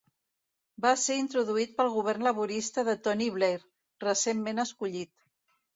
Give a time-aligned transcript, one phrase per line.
[0.85, 3.61] Va ser introduït pel Govern laborista de Tony Blair,
[4.09, 5.17] recentment escollit.